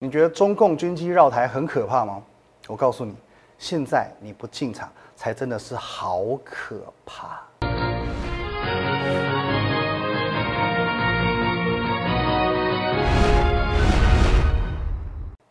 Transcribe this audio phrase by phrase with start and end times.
[0.00, 2.22] 你觉得中共军机绕台很可怕吗？
[2.68, 3.16] 我告诉你，
[3.58, 7.42] 现在你不进场，才真的是好可怕。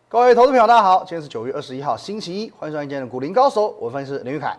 [0.08, 4.58] 各位投资朋友，大家好，今天是九月二十一号，星期一，欢迎收看今天的股林高手，我分析师林玉凯。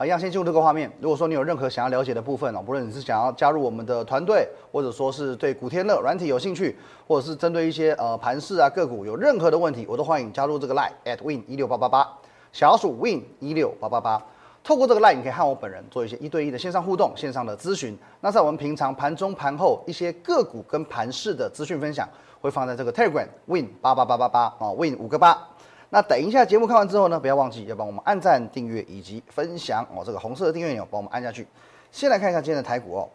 [0.00, 0.90] 啊，一样先进入这个画面。
[0.98, 6.74] 如果说你有任何想要了解的部分哦，不论你是想要加入我们的团队，或者说是对古天乐软体有兴趣，
[7.06, 12.08] 或者是针对一些呃盘势啊个股有任何的问题，我都欢迎加入这个 line at win 一六八八八，
[12.50, 14.18] 小老鼠 win 一六八八八。
[14.64, 17.94] 透过这个 line，你可以和我本人做一些一对一的线上互动、线上的咨询。
[18.22, 22.08] 那在我们平常盘中、盘后一些个股跟盘势的资讯分享，
[22.40, 25.46] 会放在这个 Telegram win 八八八八八啊，win 五个八。
[25.92, 30.04] 那等一下节目看完之后呢，不要忘记要帮我们按赞、订阅以及分享哦。
[30.06, 31.44] 这个红色的订阅钮帮我们按下去。
[31.90, 33.08] 先来看一下今天的台股哦。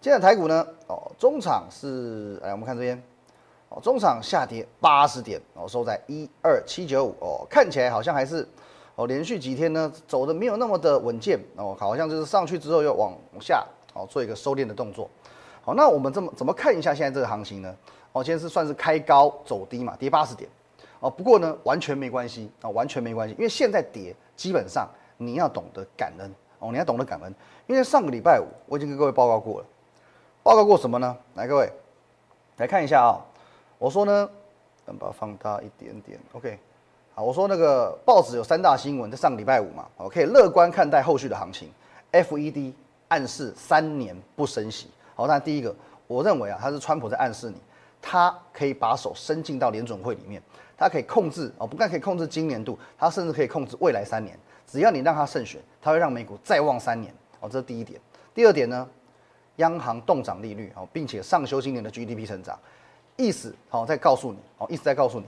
[0.00, 3.00] 今天的台股呢，哦，中场是，来我们看这边，
[3.68, 8.48] 哦，中场下跌八十点哦，收在一二七九五哦，看起来好像还是
[8.94, 13.12] 哦，连续几天呢走的没有那么的稳健哦，好像就是上去之后又往
[13.42, 13.62] 下
[13.92, 15.06] 哦做一个收敛的动作。
[15.60, 17.76] 好，那我们这么怎么看一下现在这个行情呢？
[18.12, 20.48] 哦，今天是算是开高走低嘛，跌八十点。
[21.02, 27.34] 哦，不过呢，完全没关系啊，完全没关系，因为现在跌，基本上你要懂得感恩哦，你要懂得感恩，
[27.66, 29.66] 因为上个礼拜五我已经跟各位报告过了，
[30.44, 31.16] 报告过什么呢？
[31.34, 31.68] 来，各位
[32.58, 33.18] 来看一下啊，
[33.78, 34.30] 我说呢，
[34.86, 36.56] 等把它放大一点点，OK，
[37.16, 41.68] 好，我说那个报纸有三大新闻，在上个礼拜五嘛，我可以乐观看待后续的行情
[42.12, 42.72] ，FED
[43.08, 45.74] 暗示三年不升息，好，那第一个，
[46.06, 47.56] 我认为啊，他是川普在暗示你，
[48.00, 50.40] 他可以把手伸进到联准会里面。
[50.82, 54.36] 它可以控制哦，不但可以控制今年度，它甚至可以控制未来三年。
[54.66, 57.48] 只要你让它胜选，它会让美股再旺三年哦。
[57.48, 58.00] 这是第一点。
[58.34, 58.88] 第二点呢，
[59.56, 62.58] 央行动涨利率哦，并且上修今年的 GDP 成长，
[63.16, 65.26] 意思哦在告诉你哦，意思在告诉你，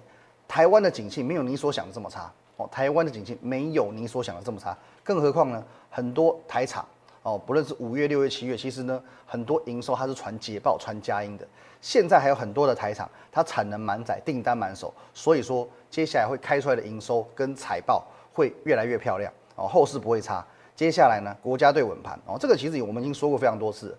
[0.48, 2.68] 台湾的景气没有你所想的这么差哦。
[2.72, 6.84] 台湾的景气没有你所想的这么差，更何况呢，很多台厂
[7.24, 11.48] 哦，不论是五月、六月、七月，其实呢，很多营收它是传捷报、传佳音的。
[11.80, 19.32] 现在还有很多的台厂，它产能满载，订单满手，所以说接下来会开出来的营收跟财报会越来越漂亮。
[19.56, 20.44] 哦，后市不会差。
[20.76, 22.18] 接下来呢，国家队稳盘。
[22.26, 23.96] 哦，这个其实我们已经说过非常多次，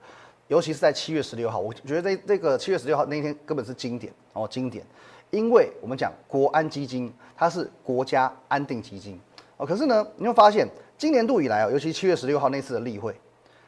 [0.47, 4.13] 尤其是在七月十六号，我觉得这这个七月十六号那天根本是经典。
[4.33, 4.85] 哦，经典，
[5.31, 9.19] 因为我们讲国安基金它是国家安定基金。
[9.57, 10.67] 哦，可是呢，你会发现
[10.97, 13.16] 今年度以来啊，尤其七月十六号那次的例会，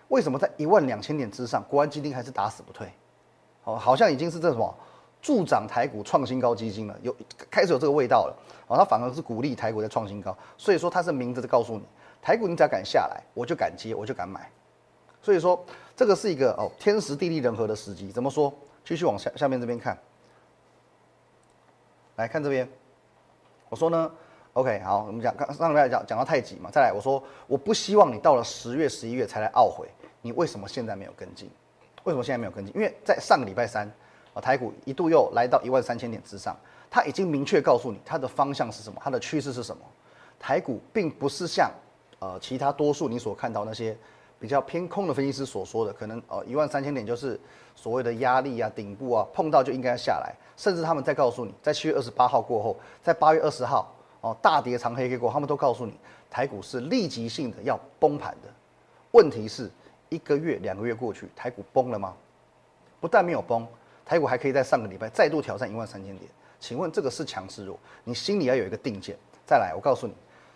[0.07, 2.88] 为什么在一万两千点之上，国安基金还是打死不退？
[3.63, 4.75] 哦，好像已经是这什么
[5.21, 7.15] 助长台股创新高基金了，有
[7.49, 8.38] 开始有这个味道了。
[8.67, 11.83] 哦，它反而是鼓励台股在创新高，所以说它是明着的告诉你，
[12.21, 14.49] 台股你只要敢下来，我就敢接，我就敢买。
[15.21, 15.63] 所以说
[15.95, 18.11] 这个是一个哦天时地利人和的时机。
[18.11, 18.53] 怎么说？
[18.85, 19.97] 继续往下下面这边看，
[22.15, 22.65] 来看这边。
[23.67, 24.09] 我说呢
[24.57, 29.88] ，OK，好，我们讲刚上礼拜讲讲到太极嘛，再来我说我不希望你到了十月十一月才来懊悔，
[30.19, 31.47] 你为什么现在没有跟进？
[32.06, 32.75] 为什么现在没有跟进？
[32.75, 33.88] 因为在上个礼拜三，
[34.34, 36.57] 啊，台股一度又来到一万三千点之上，
[36.90, 39.84] 它已经明确告诉你它的方向是什么，它的趋势是什么。
[40.40, 41.69] 台股并不是像，
[42.18, 43.95] 呃，其他多数你所看到那些
[44.39, 47.39] 比较偏空的分析师所说的，可能呃一万三千点就是
[47.75, 50.34] 所谓的压力啊、顶部啊，碰到就应该下来。
[50.56, 53.94] 甚至他们在告诉你，在七月二十八号过后，在八月二十号，
[54.27, 55.93] 哦，大跌长黑 K 过，他们都告诉你，
[56.29, 58.49] 台股是立即性的要崩盘的。
[59.11, 59.69] 问题是。
[60.09, 62.15] 一个月、两个月过去，台股崩了吗？
[63.01, 63.67] 不但没有崩，
[64.05, 66.31] 台股还可以在上个礼拜再度挑战一万三千点。
[66.61, 67.77] 请问这个是强是弱？
[68.05, 69.17] 你心里要有一个定见。
[69.45, 70.13] 再来，我告诉你，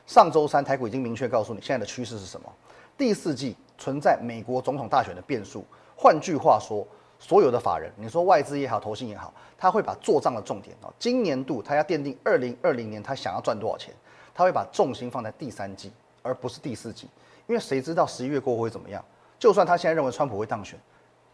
[0.07, 2.49] 上周三台股已经明确告诉你现在的趋势是什么。
[2.97, 5.65] 第四季存在美国总统大选的变数。
[5.97, 6.87] 换句话说，
[7.21, 13.93] 所有的法人，你说外资也好，投信也好，他会把做账的重点啊，今年度他要奠定二零二零年他想要赚多少钱，
[14.33, 15.91] 他会把重心放在第三季，
[16.23, 17.07] 而不是第四季。
[17.45, 19.05] 因为谁知道十一月过后会怎么样？
[19.37, 20.79] 就算他现在认为川普会当选，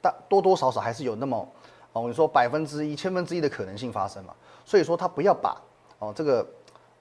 [0.01, 1.47] 但多多少少还是有那么
[1.93, 4.33] 哦，你说百分之一、千分之一的可能性发生嘛？
[4.65, 5.55] 所以说他不要把
[5.99, 6.45] 哦这个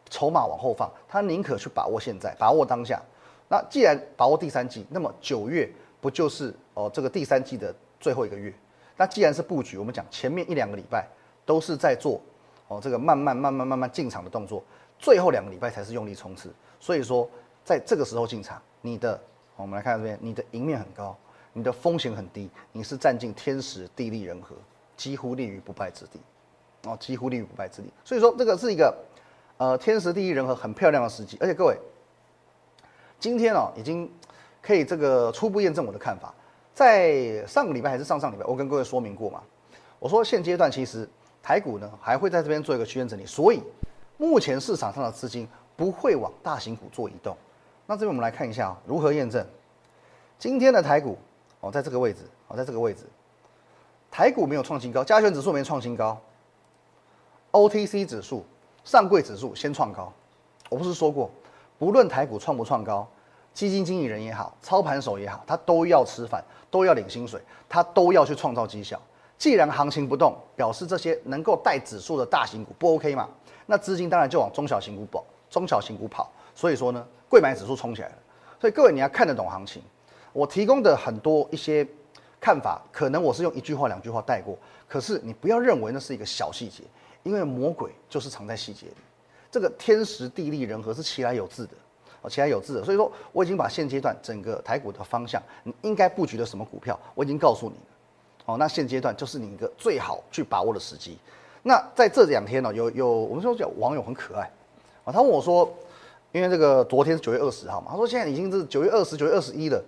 [0.08, 3.02] 筹码往后放，他宁可去把握现在，把握当下。
[3.48, 5.68] 那既然把握第三季，那么九月
[6.00, 8.54] 不就是哦这个第三季的最后一个月？
[8.96, 11.06] 那既然是布局，我们讲前面一两个礼拜
[11.44, 12.20] 都是在做
[12.68, 14.62] 哦这个慢慢慢慢慢慢进场的动作，
[14.98, 16.52] 最后两个礼拜才是用力冲刺。
[16.80, 17.28] 所以说
[17.64, 19.20] 在这个时候进场，你的。
[19.58, 21.16] 我们来看这边，你的赢面很高，
[21.54, 24.54] 你的风险很低，你是占尽天时地利人和，
[24.98, 26.20] 几乎立于不败之地，
[26.84, 27.90] 哦，几乎立于不败之地。
[28.04, 28.94] 所以说这个是一个，
[29.56, 31.38] 呃，天时地利人和很漂亮的时机。
[31.40, 31.74] 而且各位，
[33.18, 34.12] 今天哦，已经
[34.60, 36.34] 可以这个初步验证我的看法。
[36.76, 39.42] 在上个礼拜还是上上礼拜，我跟各位说明过嘛，
[39.98, 41.08] 我说现阶段其实
[41.42, 43.62] 台股呢还会在这边做一个区间整理，所以
[44.18, 47.34] 目前市场上的资金不会往大型股做移动。
[47.86, 49.42] 那这边我们来看一下如何验证。
[50.38, 51.16] 今天的台股
[51.60, 53.04] 哦，在这个位置哦，在这个位置，
[54.10, 56.20] 台股没有创新高，加权指数没创新高
[57.52, 58.44] ，OTC 指数、
[58.84, 60.12] 上柜指数先创高。
[60.68, 61.30] 我不是说过，
[61.78, 63.08] 不论台股创不创高，
[63.56, 69.00] 基金经理人也好，操盘手也好，他都要吃饭，都要领薪水，他都要去创造绩效。
[69.38, 73.26] 既然行情不动，表示这些能够带指数的大型股不 OK 嘛？
[73.64, 76.30] 那资金当然就往中小型股跑，中小型股跑。
[76.54, 78.14] 所以说呢，贵买指数冲起来了。
[78.60, 79.80] 所以各位你要看得懂行情。
[80.34, 81.86] 我提供的很多一些
[82.38, 84.54] 看法，可能我是用一句话、两句话带过。
[84.86, 86.84] 可是你不要认为那是一个小细节，
[87.22, 88.96] 因为魔鬼就是藏在细节里。
[89.50, 91.72] 这个天时地利人和是其来有自的，
[92.28, 92.84] 其来有自的。
[92.84, 97.82] 所以说，我已经把现阶段整个台股的方向，你应该布局的什么股票，我已经告诉你了。
[98.46, 101.18] 哦，那现阶段就是你一个最好去把握的时机。
[101.62, 104.48] 那在这两天呢，有有我们说叫网友很可爱
[105.04, 105.68] 啊，他问我说，
[106.30, 109.82] 因为这个昨天是九月二十号嘛，他说现在已经是九月二十九月二十一了，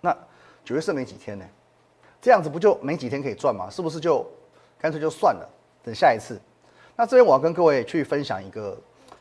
[0.00, 0.16] 那
[0.64, 1.44] 九月剩没几天呢，
[2.22, 3.68] 这样子不就没几天可以赚吗？
[3.68, 4.26] 是不是就
[4.78, 5.46] 干脆就算了，
[5.82, 6.40] 等下一次？
[6.96, 8.76] 那这边我要跟各位去分享一个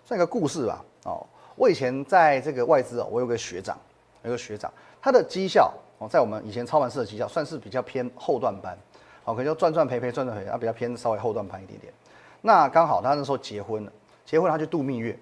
[0.06, 0.86] 算一个故事吧。
[1.04, 1.26] 哦，
[1.58, 3.78] 我以前在这个外资哦，我有个学长，
[4.24, 4.72] 有个学长，
[5.02, 5.74] 他的绩效。
[6.00, 8.78] 哦，在我们以前操盘式的绩效算是比较偏后段班，
[9.24, 11.92] 好，可能就赚赚赔赔赚赚赔，他比较偏稍微后段班一点点。
[12.40, 13.92] 那刚好他那时候结婚了，
[14.24, 15.18] 结婚他去度蜜月，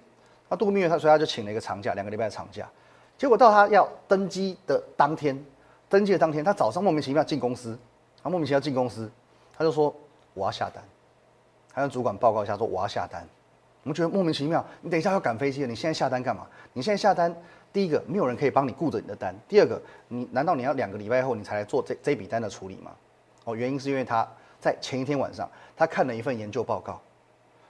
[0.49, 2.69] 那度蜜月他所以他就请了一个长假，两个礼拜的长假。
[3.17, 5.41] 结果到他要登机的当天，
[5.87, 7.79] 登机的当天，他早上莫名其妙进公司，
[8.21, 9.09] 他莫名其妙进公司，
[9.57, 9.95] 他就说
[10.33, 10.83] 我要下单，
[11.73, 13.25] 他跟主管报告一下说我要下单。
[13.85, 16.47] 我们觉得莫名其妙，你等一下要赶飞机了，你现在下单干嘛？
[16.73, 17.33] 你现在下单。
[17.71, 19.35] 第一个，没有人可以帮你顾着你的单。
[19.47, 22.91] 第二个，你难道你要两个礼拜后你才来做这这笔单的处理吗？
[23.43, 24.27] 哦，原因是因为他
[24.59, 26.99] 在前一天晚上，他看了一份研究报告，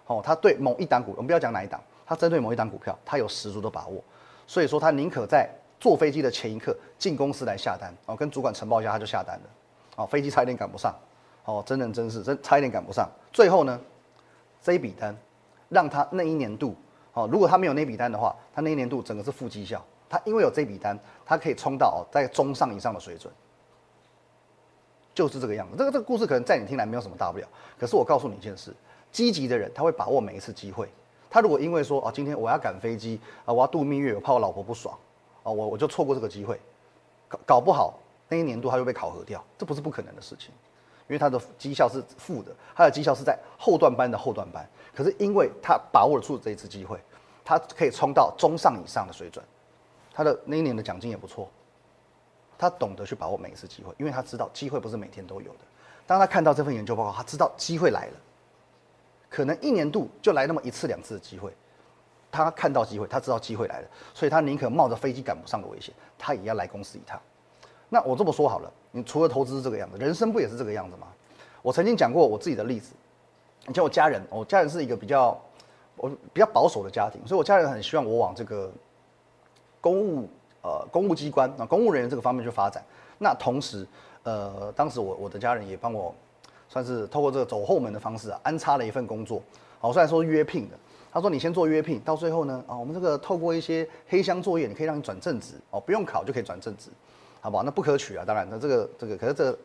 [0.06, 4.01] 哦，他对某一档股，我们不要讲哪一档，他针对某一档股票，他有十足的把握，
[4.47, 9.50] 所以说他宁可在坐飞机的前一刻进公司来下单，哦，跟主管呈报一下他就下单了，
[9.97, 10.95] 哦，飞机差一点赶不上，
[11.45, 13.77] 哦，真人真事，真差一点赶不上，最后呢，
[14.61, 15.18] 这一笔单
[15.75, 16.74] 让他那一年度，
[17.12, 19.83] 哦，如果他没有那笔单的话，他那一年度整个是负绩效。
[20.07, 23.33] 他因为有这笔单，他可以冲到哦在中上以上的水准，
[25.13, 25.75] 就是这个样子。
[25.77, 28.74] 这个这个故事可能在你听来没有什么大不了，可是我告诉你一件事：
[29.12, 30.88] 积极的人他会把握每一次机会。
[31.30, 34.98] 他如果因为说啊，今天我要赶飞机啊，我要度蜜月，我怕我老婆不爽
[35.44, 36.57] 啊，我我就错过这个机会，
[37.28, 38.00] 搞搞不好
[38.30, 40.51] 那一年度他就被考核掉，这不是不可能的事情。
[41.07, 47.00] 因为他的绩效是负的，他的绩效是在后段班的后段班，可是因为他把握住这一次机会，
[47.44, 49.44] 他可以冲到中上以上的水准。
[50.13, 51.52] 他的那一年的奖金也不错，
[52.57, 55.60] 他懂得去把握每一次机会，因为他知道机会不是每天都有的。
[56.07, 58.13] 当他看到这份研究报告，他知道机会来了，
[59.30, 61.54] 可能一年度就来那么一次两次的机会。
[62.31, 67.22] 他看到机会，他知道机会来了，所以他宁可冒着飞机赶不上的危险，他也要来公司一趟。
[67.89, 71.07] 那我这么说好了，你除了投资是这个样子，人生不也是这个样子吗？
[71.61, 72.93] 我曾经讲过我自己的例子，
[73.67, 75.39] 你像我家人，我家人是一个比较
[75.95, 78.71] 我比较保守的家庭，所以我家人很希望我往这个。
[79.81, 80.27] 公务
[80.63, 82.83] 呃，公务机关啊，公务人员这个方面去发展。
[83.19, 83.87] 那同时，
[84.23, 86.11] 呃，当时我我的家人也帮我，
[86.67, 89.39] 算是透过这个走后门的方式啊，安插了一份工作。
[89.79, 90.75] 好，虽然说是约聘的，
[91.13, 96.89] 他说你先做约聘，到最后呢，啊，我们这个透过一些黑箱作业，你可以让你转正职哦，不用考就可以转正职，
[97.45, 97.64] 好不好？
[97.64, 99.57] 那不可取啊，当然，那这个这个，可是这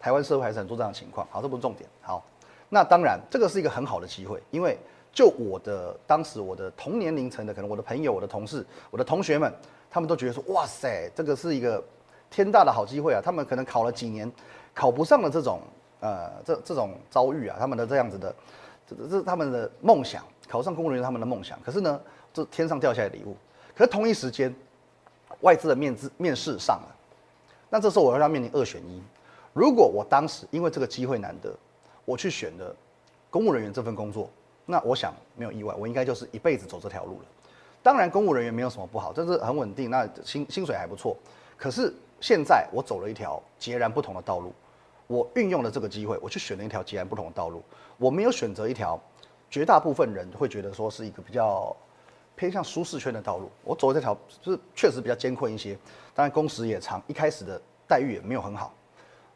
[0.00, 1.26] 台湾社会还是很多这样的情况。
[1.30, 1.88] 好，这不是重点。
[2.02, 2.24] 好，
[2.68, 4.76] 那当然这个是一个很好的机会，因为。
[5.10, 9.52] 就我的当时，我的同年龄层的，可能我的朋友、我的同事、我的同学们，
[9.90, 11.82] 他们都觉得说：“哇塞，这个是一个
[12.30, 14.30] 天大的好机会啊！”他们可能考了几年，
[14.74, 15.60] 考不上的这种
[16.00, 18.32] 呃，这这种遭遇啊，他们的这样子的，
[18.86, 21.58] 这这是他们的梦想，考上公务员他们的梦想。
[21.64, 22.00] 可是呢，
[22.32, 23.34] 这天上掉下来礼物。
[23.74, 24.54] 可是同一时间，
[25.40, 26.96] 外资的面资面试上了，
[27.70, 29.02] 那这时候我要面临二选一。
[29.52, 31.54] 如果我当时因为这个机会难得，
[32.04, 32.74] 我去选了
[33.30, 34.30] 公务人员这份工作。
[34.70, 37.26] 那我想没有意外，我应该就是一辈子走这条路了。
[37.82, 41.16] 当然，公务人员没有什么不好，这是很稳定，那薪薪水还不错。
[41.56, 44.52] 可是现在我走了一条截然不同的道路，
[45.06, 47.62] 我运用了这个机会，我去选了一条截然不同的道路。
[47.96, 49.00] 我没有选择一条
[49.48, 51.74] 绝大部分人会觉得说是一个比较
[52.38, 55.76] 偏向舒适圈的道路，我走这条就是确实比较艰困一些，
[56.14, 58.72] 当然工时也长，一开始的待遇也没有很好。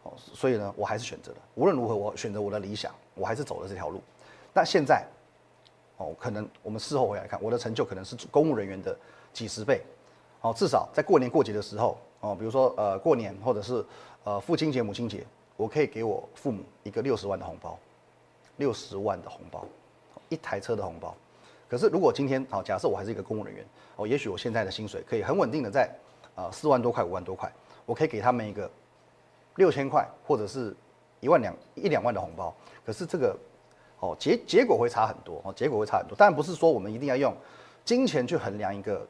[0.04, 1.38] 哦，所以呢，我还是选择了。
[1.56, 4.00] 无论如何，我选择我的理想，我还是走了这条路。
[4.54, 5.04] 那现在。
[5.98, 8.96] 哦，可能我们事后回来看，我的成就可能是公务人员的
[9.32, 9.82] 几十倍。
[10.40, 13.84] 哦，至少在过年过节的时候，哦，比如说呃过年或者是
[14.24, 15.24] 呃父亲节、母亲节，
[15.56, 17.78] 我可以给我父母一个六十万的红包，
[18.56, 19.64] 六十万的红包，
[20.28, 21.14] 一台车的红包。
[21.72, 23.64] 可是如果今天好，假设我还是一个公务人员
[23.96, 25.90] 哦，也许我现在的薪水可以很稳定的在
[26.34, 27.50] 啊四万多块、五万多块，
[27.86, 28.70] 我可以给他们一个
[29.56, 30.76] 六千块或者是
[31.20, 32.54] 一万两一两万的红包。
[32.84, 33.34] 可是这个
[34.00, 36.14] 哦结结果会差很多哦，结果会差很多。
[36.14, 37.34] 当然不是说我们一定要用
[37.86, 39.08] 金钱去衡量一个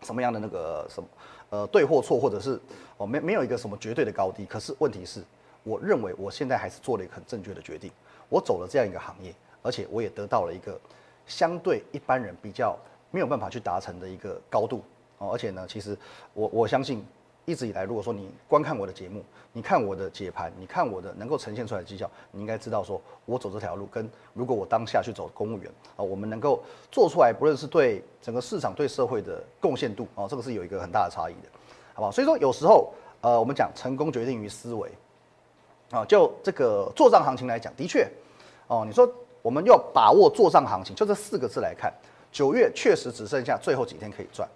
[0.00, 1.08] 什么样的那个什么
[1.50, 2.58] 呃对或错，或者是
[2.96, 4.46] 哦没没有一个什么绝对的高低。
[4.46, 5.22] 可是问题是，
[5.64, 7.92] 我认为我现在还是做了一个很正确的决定，
[8.30, 10.80] 我走了这样一个行业，而且我也得到了一个。
[11.30, 12.76] 相对一般人比较
[13.12, 14.82] 没有办法去达成的一个高度
[15.18, 15.96] 哦，而且呢，其实
[16.34, 17.04] 我我相信
[17.44, 31.48] 一直以来，如果说你观看我的节目，你看我的解盘，你看我的能够呈现出来的绩效，你应该知道说，我走这条路跟如果我当下去走公务员啊，我们能够做出来，不论是对整个市场、对社会的贡献度哦，这个是有一个很大的差异的，
[31.94, 32.10] 好不好？
[32.10, 34.90] 所以说有时候呃，我们讲成功决定于思维
[35.90, 38.08] 啊，就这个做账行情来讲，的确
[38.66, 39.08] 哦，你说。
[39.42, 41.92] 我们要把握做账行情，就这四个字来看，
[42.30, 44.48] 九月确实只剩下最后几天可以赚。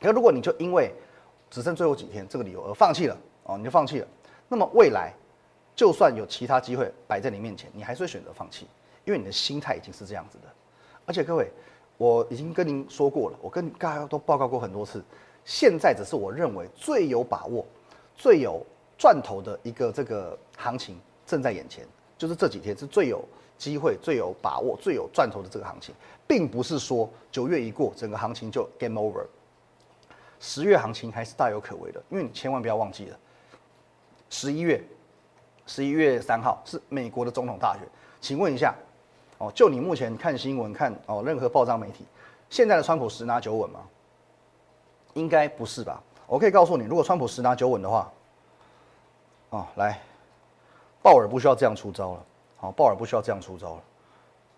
[0.00, 0.92] 可如果你就因为
[1.50, 4.06] 只剩最后几天这个理由而放弃了哦，你就放弃了，
[4.48, 5.12] 那么未来
[5.74, 8.66] 就算有其他机会摆在你面前，你还是会选择放弃，
[9.04, 10.44] 因为你的心态已经是这样子的。
[11.06, 11.50] 而且各位，
[11.96, 15.02] 我已经跟您说过了，我跟大家都报告过很多次，
[15.44, 17.64] 现在只是我认为最有把握、
[18.14, 18.64] 最有
[18.98, 21.86] 赚头的一个这个行情正在眼前，
[22.18, 23.24] 就是这几天是最有。
[23.58, 25.94] 机会最有把握、最有赚头的这个行情，
[26.26, 29.24] 并不是说九月一过，整个行情就 game over。
[30.38, 33.18] 十月行情还是大有可为的，因为你千万不要忘记了，
[34.28, 34.82] 十一月，
[35.66, 37.82] 十一月三号是美国的总统大选。
[38.20, 38.74] 请问一下，
[39.38, 42.04] 哦，就你目前看新闻、看哦任何报章媒体，
[42.50, 43.80] 现在的川普十拿九稳吗？
[45.14, 46.02] 应该不是吧？
[46.26, 48.12] 我可以告诉你，如果川普十拿九稳的话，
[49.50, 49.98] 哦，来，
[51.02, 52.26] 鲍尔不需要这样出招了。
[52.70, 53.82] 鲍尔不需要这样出招了。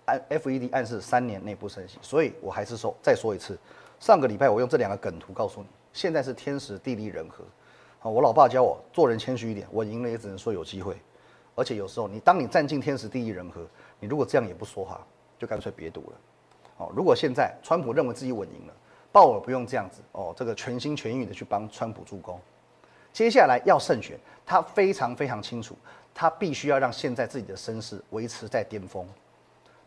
[0.06, 3.58] 按 FED 暗示三年内不升息，所以我还是说再说一次，
[4.00, 7.44] 上个礼拜我用这两个梗图告诉你，现在是天时地利人和。
[7.98, 10.96] 好，我老爸教我做人谦虚一点，我赢了也只能说有机会。
[11.54, 13.66] 而且有时候你当你占尽天时地利人和，
[13.98, 15.04] 你如果这样也不说话，
[15.38, 16.12] 就干脆别赌了。
[16.76, 18.72] 好，如果现在川普认为自己稳赢了，
[19.10, 22.40] 鲍尔不用这样子哦，这个全心全意的去帮川普助攻。
[23.12, 25.76] 接下来要胜选，他非常非常清楚。
[26.20, 29.06] 他必须要让现在自己的身势维持在巅峰，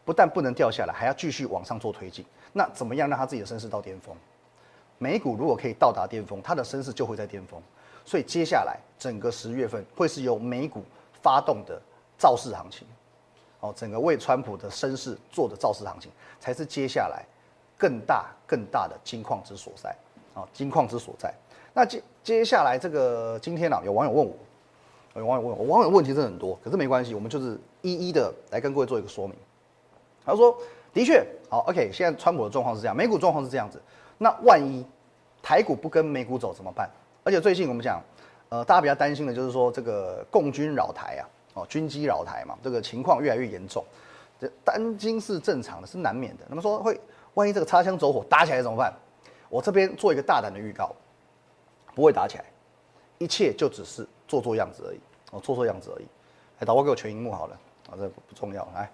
[0.05, 2.25] 不但不能掉下来，还要继续往上做推进。
[2.53, 4.15] 那怎么样让他自己的身势到巅峰？
[4.97, 7.61] 美股如果可以到达巅峰，他的身势就会在巅峰。
[8.05, 10.85] 所以接下来整个十月份会是由美股
[11.21, 11.77] 发动的
[12.17, 12.87] 造势行情，
[13.59, 16.09] 哦，整个为川普的身势做的造势行情，
[16.39, 17.25] 才是接下来
[17.77, 19.93] 更大更大的金矿之所在。
[20.33, 21.33] 啊，金矿之所在。
[21.73, 24.33] 那接接下来这个今天啊，有网友问我。
[25.19, 29.35] 有网友问我，网友问题真的很多，可是没关系，我们就是一一的来跟各位做一个说明。
[30.25, 30.57] 他说
[30.93, 33.81] ：“的确，好，OK，现在川普的状况是这样，美股状况是这样子。
[34.17, 34.85] 那万一
[35.41, 36.89] 台股不跟美股走怎么办？
[37.23, 38.01] 而且最近我们讲，
[38.49, 43.83] 呃，大家比较担心的就是说这个共军扰台啊，哦，军机扰台嘛，这个情况越来越严重。
[44.39, 46.45] 这担心是正常的，是难免的。
[46.47, 46.97] 那么说会，
[47.33, 48.93] 万一这个擦枪走火打起来怎么办？
[49.49, 50.95] 我这边做一个大胆的预告，
[51.93, 52.45] 不会打起来，
[53.17, 54.99] 一切就只是。”做做样子而已，
[55.31, 56.05] 哦，做做样子而已。
[56.59, 57.59] 哎，导播给我全荧幕好了，
[57.89, 58.89] 啊，这不重要，来，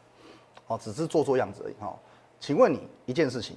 [0.65, 1.75] 哦，只是做做样子而已。
[1.79, 1.95] 哈，
[2.39, 3.55] 请问你一件事情，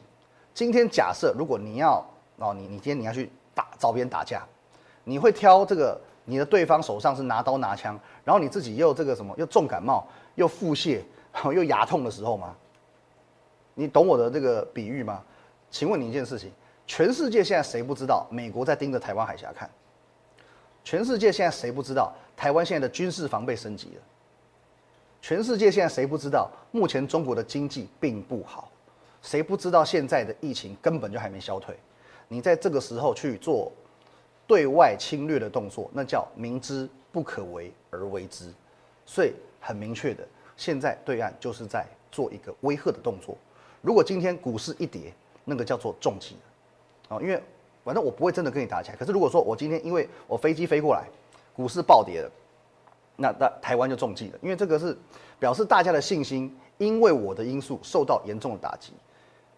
[0.52, 2.04] 今天假设如果你要，
[2.36, 4.46] 哦，你你今天你要去打找别人打架，
[5.04, 11.00] 你会挑这个你的对方手上是拿刀拿枪，然后你自己又这个什么又重感冒又腹泻
[11.54, 12.54] 又牙痛的时候吗？
[13.72, 15.22] 你懂我的这个比喻吗？
[15.70, 16.52] 请问你一件事情，
[16.86, 19.70] 全世界现在谁不知道美国在盯着台湾海峡看？
[20.82, 24.02] 全世界现在谁不知道台湾现在的军事防备升级了？
[25.22, 28.72] 全世界现在谁不知道目前中国的经济并不好？
[29.22, 31.76] 谁不知道现在的疫情根本就还没消退？
[32.26, 33.70] 你在这个时候去做
[34.46, 38.50] 对外侵略的动作，那叫明知不可为而为之。
[39.04, 43.36] 所以很明确的，现在对岸就是在做一个威吓的动作。
[43.82, 45.12] 如果今天股市一跌，
[45.44, 46.36] 那个叫做重击
[47.08, 47.40] 啊，因为。
[47.82, 48.96] 反正我不会真的跟你打起来。
[48.96, 51.04] 可是如果说我今天因为我飞机飞过来，
[51.54, 52.30] 股市暴跌了，
[53.16, 54.38] 那那台湾就中计了。
[54.42, 54.96] 因为这个是
[55.38, 58.92] 表示大家的信心，因为我的因素受到严重的打击。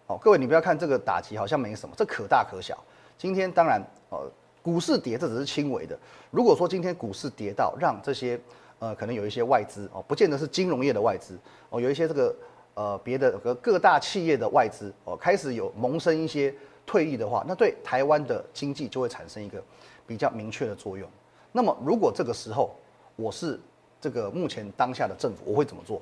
[0.07, 2.77] 好，各位你不要看这个打击好像没什么，这可大可小。
[3.17, 4.19] 今天当然呃
[4.61, 5.97] 股市跌这只是轻微的。
[6.31, 8.39] 如果说今天股市跌到让这些
[8.79, 11.37] 呃可能有一些外资哦，不见得是金融业的外资
[11.69, 12.35] 哦，有一些这个
[12.73, 16.53] 呃别的和各大企业的外资哦开始有萌生一些。
[16.85, 19.63] 退役的话，那对台湾的经济就会产生一个
[20.05, 21.09] 比较明确的作用。
[21.51, 22.75] 那么，如果这个时候
[23.15, 23.59] 我是
[24.01, 26.01] 这个目前当下的政府，我会怎么做？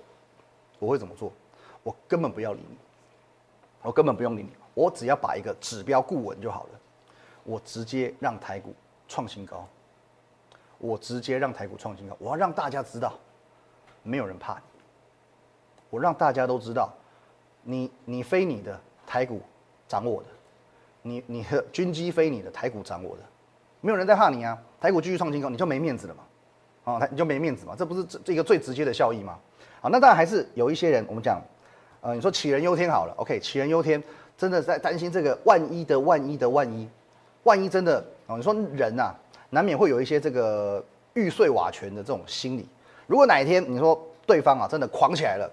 [0.79, 1.31] 我会怎么做？
[1.83, 2.77] 我根本不要理你，
[3.81, 6.69] 我根本不用理你，我只要把一个指标固稳就好了。
[7.43, 8.73] 我直接让台股
[9.07, 9.67] 创新高，
[10.77, 13.13] 我直接让台股创新高，我要让大家知道，
[14.03, 14.61] 没有人怕你。
[15.89, 16.93] 我让大家都知道，
[17.63, 19.41] 你你飞你的台股
[19.87, 20.29] 涨我的，
[21.01, 23.23] 你你的军机飞你的台股涨我的，
[23.81, 24.57] 没有人在怕你啊！
[24.79, 26.23] 台股继续创新高，你就没面子了嘛？
[26.83, 27.75] 啊，他你就没面子嘛？
[27.77, 29.37] 这不是这这个最直接的效益吗？
[29.81, 31.41] 好，那当然还是有一些人，我们讲，
[32.01, 34.01] 呃，你说杞人忧天好了，OK，杞人忧天，
[34.37, 36.87] 真的在担心这个万一的万一的万一，
[37.43, 39.13] 万一真的哦，你说人呐，
[39.49, 42.67] 难免会有一些这个欲碎瓦全的这种心理。
[43.07, 45.51] 如果哪一天你说对方啊真的狂起来了，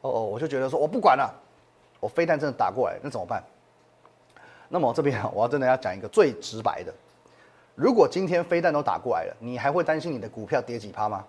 [0.00, 1.32] 哦哦，我就觉得说我不管了，
[2.00, 3.42] 我飞弹真的打过来，那怎么办？
[4.72, 6.94] 那么这边，我要真的要讲一个最直白的。
[7.74, 11.24] 如果今天飞弹都打过来了，你还会担心你的股票跌几趴吗？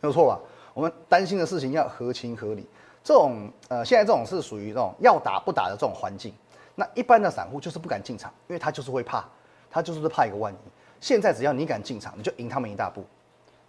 [0.00, 0.40] 没有错吧？
[0.72, 2.66] 我们担心的事情要合情合理。
[3.02, 6.32] 这种呃，现在这种是属于这种要打不打的这种环境。
[6.76, 9.24] 那一般的散户就是不敢进场，因为他就是会怕，
[9.68, 10.56] 他就是怕一个万一。
[11.00, 13.04] 现在只要你敢进场，你就赢他们一大步。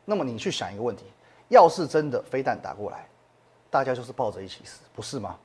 [0.06, 1.06] 那么你去想一个问题：
[1.50, 3.08] 要是真的飞弹打过来，
[3.72, 5.36] 大家就是抱着一起死，不是吗？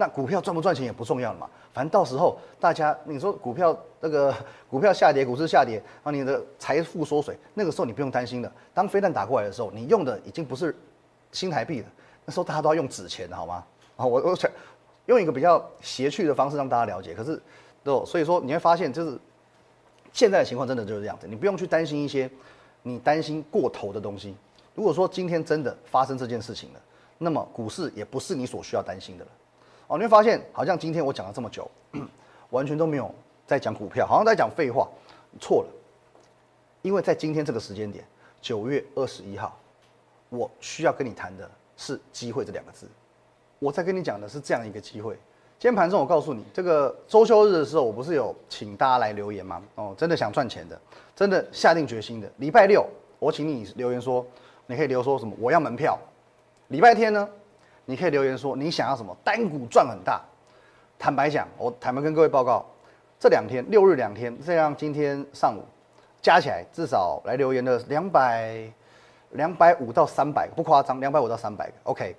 [0.00, 4.32] 那股票赚不赚钱也不重要了嘛，反正到时候大家你说股票那个
[4.70, 8.50] 股票下跌，股市下跌，啊，你的财富缩水，那个时候你不用担心的。
[8.72, 10.72] 当飞弹打过来的时候，你用的已经不是
[11.32, 11.86] 新台币了，
[12.24, 13.64] 那时候大家都要用纸钱，好吗？
[13.96, 14.48] 啊，我我想
[15.06, 17.12] 用一个比较邪趣的方式让大家了解。
[17.12, 17.42] 可是，
[17.82, 19.18] 都所以说你会发现，就是
[20.12, 22.30] 现在的情况真的就是这样子，你不用去担心一些
[22.84, 24.36] 你担心过头的东西。
[24.76, 26.80] 如果说今天真的发生这件事情了，
[27.18, 29.30] 那么股市也不是你所需要担心的了。
[29.88, 31.68] 哦，你会发现好像今天我讲了这么久，
[32.50, 33.12] 完全都没有
[33.46, 34.88] 在讲股票，好像在讲废话。
[35.40, 35.68] 错了，
[36.82, 38.04] 因为在今天这个时间点，
[38.40, 39.58] 九月二十一号，
[40.30, 42.86] 我需要跟你谈的是机会这两个字。
[43.58, 45.14] 我在跟你讲的是这样一个机会。
[45.58, 49.62] 今天盘中我告诉你，这个周休日的时候，我不是有请大家来留言吗？
[49.74, 50.80] 哦，真的想赚钱的，
[51.16, 52.30] 真的下定决心的。
[52.36, 52.86] 礼拜六
[53.18, 54.24] 我请你留言说，
[54.66, 55.34] 你可以留说什么？
[55.38, 55.98] 我要门票。
[56.68, 57.28] 礼拜天呢？
[57.90, 60.20] 你可以留言说你想要什么单股赚很大。
[60.98, 62.62] 坦白讲，我坦白跟各位报告，
[63.18, 65.62] 这两天六日两天，这样今天上午
[66.20, 68.70] 加起来至少来留言的两百
[69.30, 71.72] 两百五到三百，不夸张，两百五到三百。
[71.84, 72.14] OK，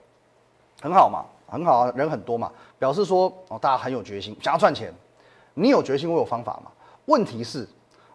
[0.81, 4.91] 很好嘛，很好啊，人很多嘛，表示说哦大家很有决心，想要赚钱。
[5.53, 6.71] 你有决心，我有方法嘛。
[7.05, 7.67] 问题是，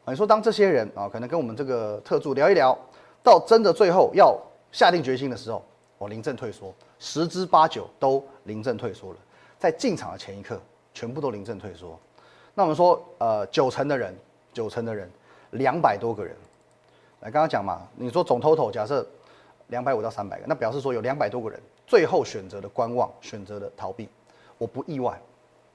[0.06, 2.76] 你说当这些人啊，可能跟我们这个特助聊一聊，
[3.22, 4.36] 到真的最后要
[4.72, 5.64] 下定决心的时候。
[6.04, 9.18] 我临阵退缩，十之八九都临阵退缩了。
[9.58, 10.60] 在进场的前一刻，
[10.92, 11.98] 全部都临阵退缩。
[12.52, 14.14] 那我们说，呃，九成的人，
[14.52, 15.10] 九成的人，
[15.52, 16.36] 两百多个人，
[17.20, 19.06] 来刚刚讲嘛，你说总 total 假设
[19.68, 24.06] 两百五到三百个，那表示说有两百多个人最后选择的观望，选择的逃避。
[24.58, 25.18] 我不意外，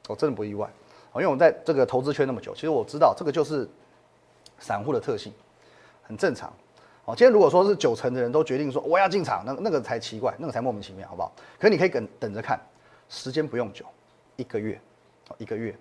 [0.08, 0.70] 我真的不意外。
[1.15, 3.68] 因为我在这个投资圈那么久，其实我知道这个就是
[4.60, 5.34] 散户的特性，
[6.04, 6.54] 很正常。
[7.15, 11.32] 今天如果说是九成的人都决定说我要进场，那那个才奇怪，那个才莫名其妙，好不好？
[11.58, 12.60] 可是你可以等等着看，
[13.08, 13.86] 时间不用久，
[14.36, 14.80] 一个月，
[15.38, 15.76] 一个月，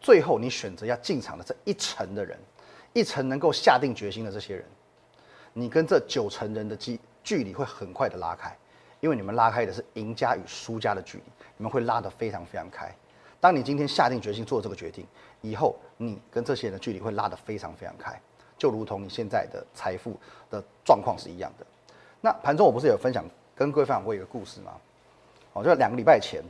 [0.00, 2.38] 最后你选择要进场的这一层的人，
[2.92, 4.64] 一层能够下定决心的这些人，
[5.52, 8.56] 你跟这九成人的距距离会很快的拉开，
[9.00, 11.24] 因为你们拉开的是赢家与输家的距离，
[11.56, 12.94] 你们会拉得非常非常开。
[13.40, 15.04] 当你今天下定决心做这个决定
[15.40, 18.20] 以后，你跟这些人的距离会拉得非常非常开。
[18.58, 20.16] 就如同你现在的财富
[20.50, 21.66] 的状况是一样的。
[22.20, 24.72] 那盘中我不是有分享跟各位分享过一个故事吗？
[25.54, 26.42] 哦，就两个礼拜前，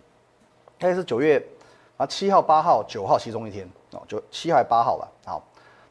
[0.79, 1.43] 大概是九月
[1.97, 5.09] 啊七号、八号、九号其中一天哦，就七号还八号吧。
[5.25, 5.43] 好，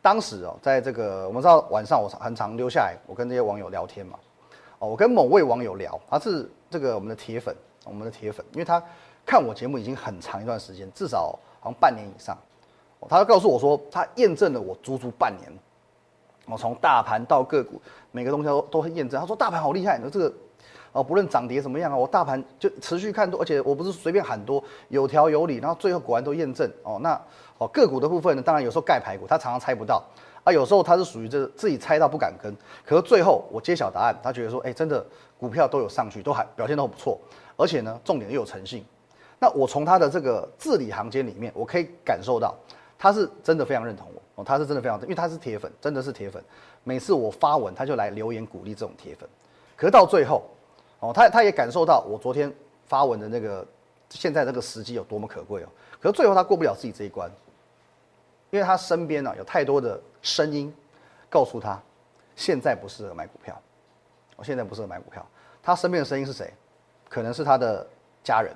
[0.02, 4.18] 当时哦，在这个我们知道晚上我很常留下来，我跟这些网友聊天嘛。
[4.80, 8.82] 哦，我跟某位网友聊，他是这个我们的铁粉，我们的铁粉，因为他
[9.26, 12.38] 看我节目已经很长一段时间，至少好像半年以上。
[13.00, 15.52] 哦他告诉我说，他验证了我足足半年。
[16.46, 19.20] 我从大盘到个股，每个东西都都很验证。
[19.20, 20.34] 他说大盘好厉害，那这个
[20.92, 27.00] 哦，不论涨跌怎么样啊，我大盘就持续看多，而且我不是随便喊多，有条有理，然后最后果然都验证哦。
[27.02, 27.20] 那
[27.58, 30.04] 哦个股的部分呢，当然有时候盖排骨，他常常猜不到
[30.44, 32.54] 啊，有时候他是属于这自己猜到不敢跟，
[32.86, 35.06] 可是最后我揭晓答案，他觉得说，哎，真的
[35.40, 37.18] 股票都有上去，都还表现都很不错，
[37.56, 38.84] 而且呢，重点又有诚信。
[39.40, 42.54] 那我从他的这个字里行间里面，我可以感受到。
[43.02, 46.40] 他是真的非常认同我哦，他是真的非常，因为他是铁粉，真的是铁粉。
[46.84, 49.28] 每次我发文，他就来留言鼓励这种铁粉。
[49.76, 50.44] 可是到最后，
[51.00, 52.54] 哦，他他也感受到我昨天
[52.86, 53.66] 发文的那个
[54.12, 55.68] 现在这个时机有多么可贵哦。
[56.00, 57.28] 可是最后他过不了自己这一关，
[58.52, 60.72] 因为他身边呢有太多的声音
[61.28, 61.82] 告诉他，
[62.36, 63.60] 现在不适合买股票，
[64.36, 65.26] 我现在不适合买股票。
[65.64, 66.54] 他身边的声音是谁？
[67.10, 67.84] 可能是他的
[68.24, 68.54] 家人，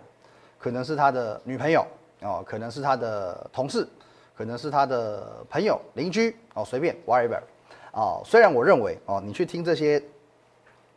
[0.60, 1.84] 可能是他的女朋友
[2.22, 3.88] 哦，可能是他的同事，
[4.36, 7.40] 可能是他的朋友、邻居哦，随便 whatever
[7.94, 8.22] 哦。
[8.26, 10.02] 虽然我认为哦，你去听这些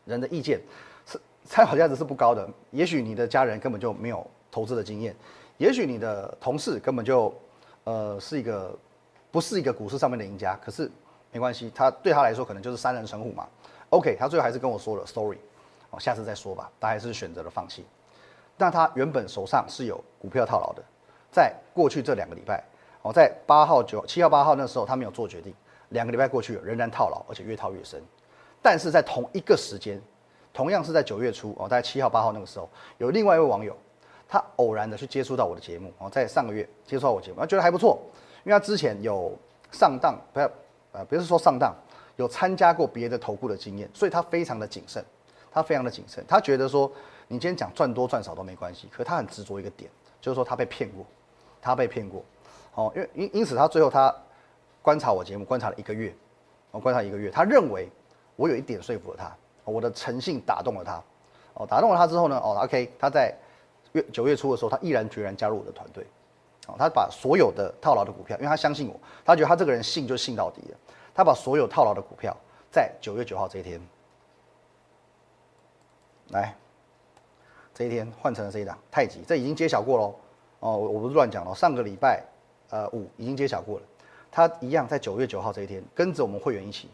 [0.05, 0.61] 人的意见
[1.07, 5.14] 是参考价值是不高的，也许你的家人根本就没有投资的经验，
[5.57, 7.33] 也许你的同事根本就
[7.85, 8.77] 呃是一个
[9.31, 10.90] 不是一个股市上面的赢家，可是
[11.31, 13.46] 没关系，他对他来说可能就是三人成虎嘛。
[13.90, 15.38] OK，他最后还是跟我说了，sorry，。
[15.90, 16.70] 哦，下次再说吧。
[16.79, 17.87] 他还是选择了放弃。
[18.59, 20.83] 那他原本手上是有股票套牢的，
[21.31, 22.62] 在过去这两个礼拜，
[23.09, 25.55] 我，在八号、九、七号、八号那时候，他没有做决定。
[25.88, 28.03] 两个礼拜过去，仍然套牢，而且越套越深。
[28.61, 29.99] 但是在同一个时间，
[30.53, 32.68] 同样是在九月初，哦，在七号、八号那个时候，
[32.99, 33.75] 有另外一位网友，
[34.29, 37.99] 他偶然的去接触到我的节目，哦，在上个月接触到我节目，他觉得还不错，
[38.44, 39.33] 因为他之前有
[39.73, 40.51] 上当，不要，
[40.92, 41.75] 呃，不是说上当，
[42.16, 45.03] 有参加过别的投顾的经验，所以他非常的谨慎。
[45.51, 46.92] 他非常的谨慎，他觉得说，
[47.27, 49.90] 你今天讲赚多赚少都没关系，可他很执着一个点，
[50.21, 51.05] 就是说他被骗过，
[51.61, 52.23] 他被骗过，
[52.79, 54.14] 哦，因为因因此他最后他
[54.83, 56.14] 观察我节目观察了一个月，
[56.71, 57.91] 我观察一个月，他认为
[58.37, 61.03] 我有一点说服了他，我的诚信打动了他，
[61.55, 63.35] 哦，打动了他之后呢，哦，OK，他在
[63.95, 66.07] 月九月初的时候，他毅然决然加入我的团队，
[66.69, 70.79] 哦，他把所有的套牢的股票，因为他相信我，他觉得他这个人信就信到底了，
[71.12, 72.37] 他把所有套牢的股票
[72.71, 73.81] 在九月九号这一天。
[76.29, 76.55] 来，
[77.75, 80.14] 这一天换成了这一档太极，这已经揭晓过喽。
[80.61, 82.23] 哦，我不是乱讲了，上个礼拜，
[82.70, 83.85] 呃五已经揭晓过了。
[84.31, 86.88] 它一样在九月九号这一天，跟着我们会员一起，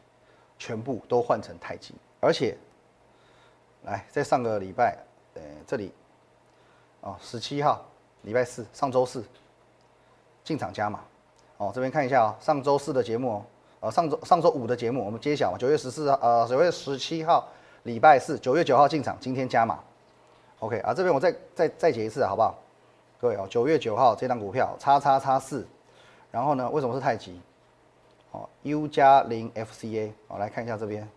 [0.58, 1.94] 全部都换成太极。
[2.20, 2.56] 而且，
[3.82, 4.96] 来在上个礼拜，
[5.34, 5.92] 呃这里，
[7.00, 7.84] 哦十七号
[8.22, 9.24] 礼拜四，上周四
[10.42, 11.00] 进场加码。
[11.56, 13.44] 哦这边看一下啊，上周四的节目哦，
[13.80, 17.48] 呃上周上周五的节目我们揭晓九月十四号，呃九月十七号。
[17.84, 19.78] 礼拜四九月九号进场，今天加码
[20.60, 22.58] ，OK 啊，这边我再再再解一次，好不好？
[23.24, 25.66] 各位哦，九月九号这张股票叉叉叉四，
[26.30, 27.40] 然后呢，为什么是太极？
[28.32, 31.08] 哦，U 加零 FCA，哦，来看一下这边，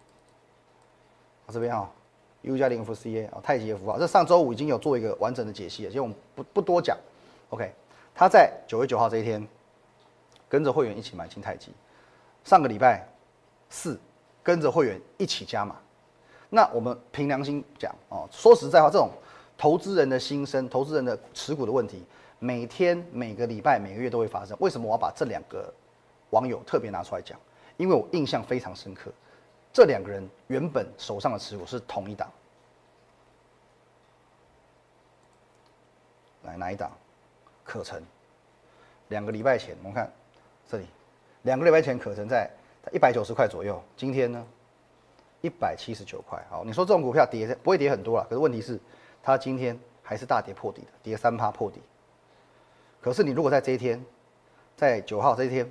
[1.49, 1.91] 这边哈
[2.43, 6.97] ，U 加零 FCA，哦，太极的符号，这上周五已经有做一个完整的解析了，其实我们不不多讲
[7.49, 7.69] ，OK，
[8.15, 9.45] 他在九月九号这一天
[10.47, 11.73] 跟着会员一起买进太极，
[12.45, 13.05] 上个礼拜
[13.69, 13.99] 四
[14.41, 15.75] 跟着会员一起加码。
[16.49, 19.09] 那我们凭良心讲哦，说实在话，这种
[19.57, 22.03] 投资人的心声、投资人的持股的问题，
[22.39, 24.55] 每天、每个礼拜、每个月都会发生。
[24.59, 25.73] 为什么我要把这两个
[26.29, 27.39] 网友特别拿出来讲？
[27.77, 29.11] 因为我印象非常深刻，
[29.73, 32.31] 这两个人原本手上的持股是同一档。
[36.43, 36.91] 来哪一档？
[37.63, 38.01] 可成。
[39.09, 40.11] 两个礼拜前，我们看
[40.67, 40.85] 这里，
[41.43, 42.49] 两个礼拜前可成在
[42.91, 44.45] 一百九十块左右，今天呢？
[45.41, 48.77] 一百七十九块，好，你说这种股票跌不会跌很多了，可是问题是，
[49.27, 51.81] 它今天还是大跌破底的，跌三趴破底。
[53.01, 54.01] 可是你如果在这一天，
[54.73, 55.69] 在九号这一天，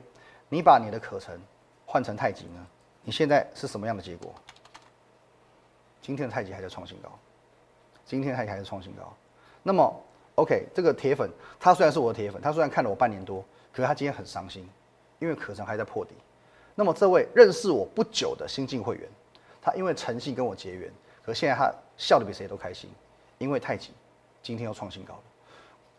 [0.50, 1.40] 你把你的可成
[1.86, 2.66] 换成太极呢？
[3.00, 4.30] 你现在是什么样的结果？
[6.02, 7.10] 今天的太极还在创新高，
[8.04, 9.10] 今天的太极还是创新高。
[9.62, 10.02] 那么
[10.34, 13.42] ，OK，这个铁粉他虽然是我的铁粉，他虽然看了我半年多，
[13.72, 14.68] 可是他今天很伤心，
[15.18, 16.14] 因为可成还在破底。
[16.74, 19.08] 那么这位认识我不久的新进会员。
[19.62, 20.92] 他因为诚信跟我结缘，
[21.24, 22.90] 可现在他笑得比谁都开心，
[23.38, 23.90] 因为太极
[24.42, 25.20] 今天又创新高了。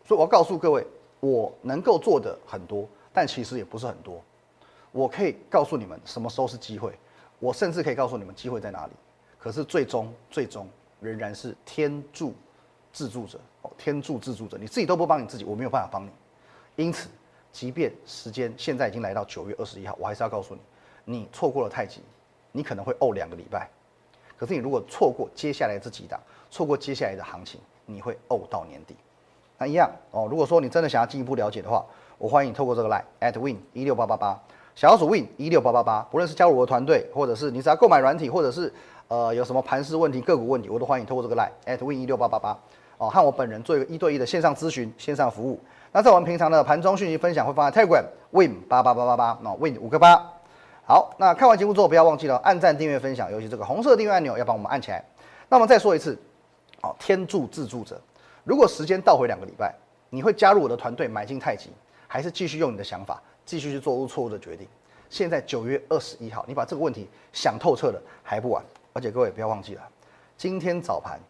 [0.04, 0.86] 所以我要告诉各位，
[1.20, 4.22] 我能够做的很多，但其实也不是很多。
[4.92, 6.98] 我可以告诉你们什么时候是机会，
[7.38, 8.92] 我甚至可以告诉你们机会在哪里。
[9.38, 10.68] 可是最终最终
[11.00, 12.34] 仍然是天助
[12.92, 16.10] 自助者哦，天助自助者，你自己都不帮你自己，我没有办法帮你。
[16.76, 17.08] 因此，
[17.52, 20.60] 即便时间现在已经来到九月二十一号，我还是要告诉你，
[21.04, 22.00] 你错过了太极。
[22.50, 23.68] 你可能会怄两个礼拜，
[24.36, 26.18] 可是你如果错过接下来这几档，
[26.50, 28.96] 错过接下来的行情，你会呕到年底。
[29.58, 30.26] 那一样哦。
[30.30, 31.84] 如果说你真的想要进一步了解的话，
[32.16, 34.40] 我欢迎你透过这个 line at win 一六八八八，
[34.74, 36.00] 小老鼠 win 一六八八八。
[36.10, 38.72] 不论是加入我的团队，或者是你只要购买软体，或者是
[39.08, 42.58] 呃有什么盘势问题、个股问题，我都欢迎透过这个 line at win 一六八八八
[42.98, 45.60] 哦，和我本人做一个一对一的线上咨询、线上服务。
[45.90, 50.22] 那在我们平常的盘中讯息分享会放在 Telegram win 八八八八八，那 win 五个八。
[50.84, 55.04] 好，那看完节目之后，不要忘记了按赞、订阅、分享，尤其这个红色订阅按钮要帮我们按起来。
[55.48, 56.18] 那么再说一次，
[56.82, 58.00] 哦，天助自助者。
[58.44, 59.74] 如果时间倒回两个礼拜，
[60.10, 61.70] 你会加入我的团队买进太极，
[62.06, 64.66] 还是继续用你的想法继续去做出错误的决定？
[65.10, 68.64] 现在九月二十一号，你把这个问题想透彻了还不晚。
[68.94, 69.88] 而且各位不要忘记了，
[70.36, 71.20] 今天早盘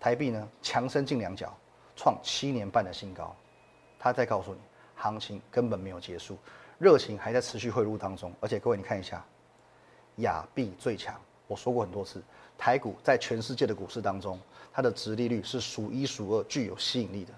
[0.00, 1.52] 台币呢强升近两角，
[1.94, 3.34] 创七年半的新高。
[3.98, 4.60] 他在告诉你，
[4.96, 6.36] 行情根本没有结束。
[6.78, 9.24] 热情还在持续汇入当中，而且各位你看一下，
[10.16, 11.14] 亚币最强，
[11.46, 12.20] 我说过很多次，
[12.56, 14.38] 台股在全世界的股市当中，
[14.72, 17.32] 它的殖利率是数一数二具有吸引力的。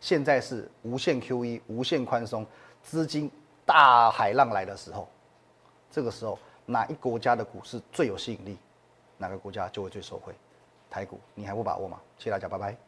[0.00, 2.46] 现在是无限 QE、无限宽松，
[2.82, 3.30] 资金
[3.66, 5.08] 大海浪来的时候，
[5.90, 8.58] 这个时候哪一国家的股市最有吸引力，
[9.16, 10.32] 哪个国家就会最受惠。
[10.88, 12.00] 台股，你还不把握吗？
[12.16, 12.87] 谢谢大家，拜拜。